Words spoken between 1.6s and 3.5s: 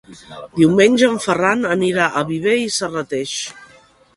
anirà a Viver i Serrateix.